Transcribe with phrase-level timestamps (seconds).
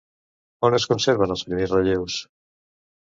[0.69, 2.17] On es conserven els primers relleus?